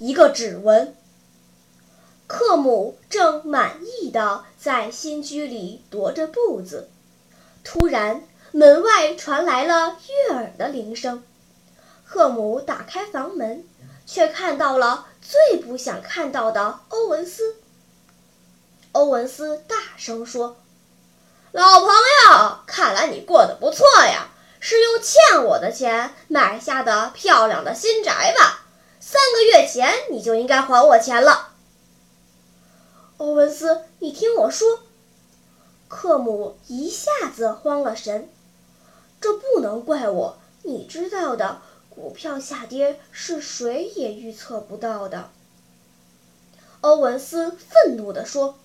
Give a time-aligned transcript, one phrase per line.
[0.00, 0.96] 一个指纹。
[2.26, 6.88] 克姆正满意的在新居里踱着步子。
[7.62, 11.22] 突然，门外传来了悦耳的铃声。
[12.02, 13.62] 赫姆打开房门，
[14.06, 17.56] 却看到了最不想看到的欧文斯。
[18.92, 20.56] 欧文斯大声说
[21.52, 24.28] ：“老朋友，看来你过得不错呀，
[24.60, 28.59] 是用欠我的钱买下的漂亮的新宅吧？
[29.00, 31.48] 三个月前你就应该还我钱了。”
[33.18, 34.80] 欧文斯，你听我说。
[35.88, 38.30] 克姆一下子慌了神，
[39.20, 45.30] 这不能怪我，你知道的，股票下跌是谁也预测不到的。
[46.80, 48.56] 欧文斯愤怒地说：“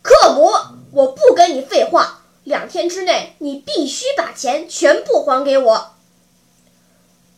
[0.00, 0.50] 克姆，
[0.92, 5.90] 我不跟你废话，两天之内你必须把钱全部还给我。”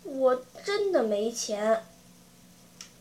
[0.04, 1.84] 我真的没钱。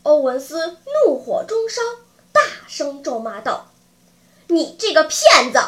[0.06, 1.82] 欧文斯怒火中烧，
[2.30, 3.72] 大声咒骂道
[4.46, 5.58] ：“你这个骗子！”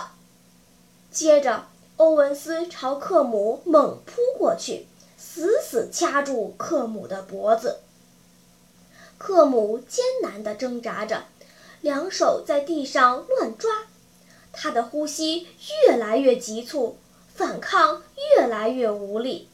[1.11, 7.81] 接着，欧文斯朝克姆猛扑过去，死死掐住克姆的脖子。
[9.19, 11.25] 克姆艰难地挣扎着，
[11.81, 13.89] 两手在地上乱抓，
[14.53, 15.49] 他的呼吸
[15.85, 16.97] 越来越急促，
[17.35, 18.05] 反抗
[18.37, 19.49] 越来越无力。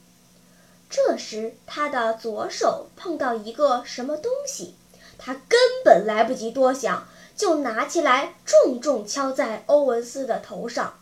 [0.95, 4.77] 这时，他的左手碰到一个什么东西，
[5.19, 11.01] 他根本来不及多想，就拿起来重重敲在欧文斯的头上。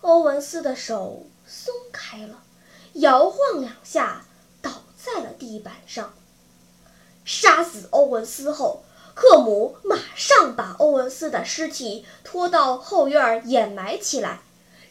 [0.00, 2.42] 欧文斯的手松开了，
[2.94, 4.24] 摇晃两下，
[4.60, 6.12] 倒在了地板上。
[7.24, 8.82] 杀死欧文斯后，
[9.14, 14.40] 克姆马上把欧文斯的尸体拖到后院掩埋起来，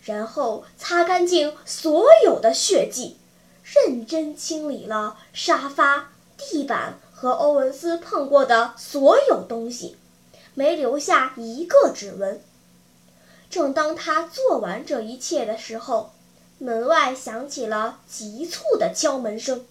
[0.03, 3.18] 然后擦干净所有的血迹，
[3.75, 9.97] 认真清理了沙发、地板和欧文斯碰过的所有东西，
[10.53, 12.41] 没留下一个指纹。
[13.50, 16.13] 正当他做完这一切的时候，
[16.58, 19.66] 门外响起了急促的敲门声。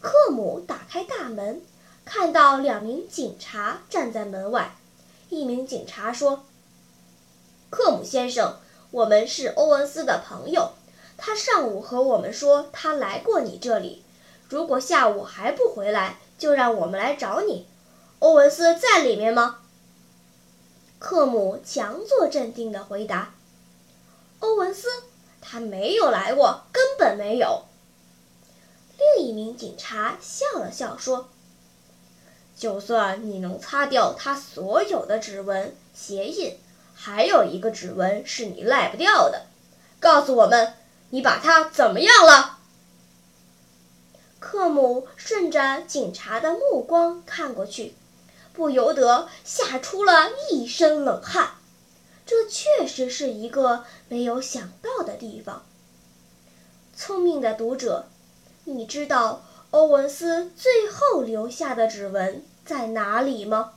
[0.00, 1.62] 克姆打开大门，
[2.04, 4.76] 看到两名警察站在门外。
[5.28, 6.44] 一名警察说
[7.68, 8.58] ：“克姆先生，
[8.90, 10.70] 我们是欧文斯的朋友，
[11.16, 14.04] 他上午和我们说他来过你这里。
[14.48, 17.66] 如果下午还不回来，就让我们来找你。
[18.18, 19.60] 欧文斯在里面吗？”
[20.98, 23.34] 克姆强作镇定地回答
[24.40, 24.88] ：“欧文斯，
[25.40, 27.64] 他没有来过，根本没有。”
[29.16, 31.28] 另一名警察笑了笑说
[32.56, 36.58] ：“就算你能擦掉他所有的指纹、鞋印，
[36.94, 39.46] 还有一个指纹是你赖不掉的。
[40.00, 40.72] 告诉我们，
[41.10, 42.58] 你把他怎么样了？”
[44.40, 47.94] 克姆顺着警察的目光看过去。
[48.52, 51.56] 不由得吓出了一身冷汗，
[52.24, 55.62] 这确实是一个没有想到的地方。
[56.96, 58.08] 聪明的读者，
[58.64, 63.74] 你知道欧文斯最后留下的指纹在哪里吗？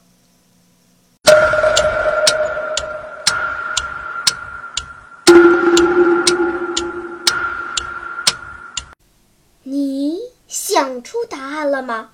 [10.50, 12.10] 想出答案了吗？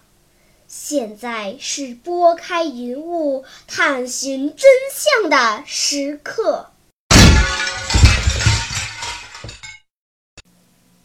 [0.67, 6.71] 现在是拨开云雾探寻真相的时刻。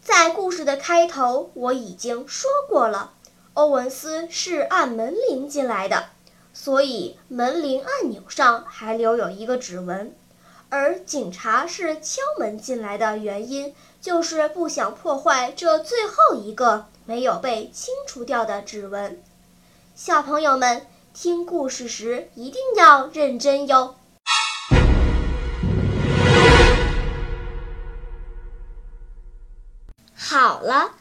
[0.02, 3.12] 在故事的开头，我已经说过了，
[3.54, 6.06] 欧文斯是按门铃进来的，
[6.52, 10.16] 所以门铃按钮上还留有一个指纹。
[10.68, 19.20] 而警察是敲门进来的原因，就是不想破坏这最后一个没有被清除掉的指纹。
[19.96, 23.96] 小朋友们听故事时一定要认真哟。
[30.14, 30.92] 好了，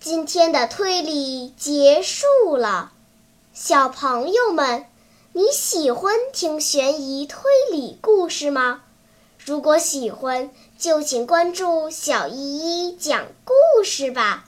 [0.00, 2.92] 今天的推理结束了。
[3.52, 4.86] 小朋友们，
[5.34, 8.84] 你喜欢听悬疑推理故事吗？
[9.36, 14.47] 如果喜欢，就请关注小依依讲故事吧。